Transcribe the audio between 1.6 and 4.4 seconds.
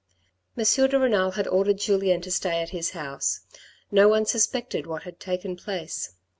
Julien to stay at his house. No one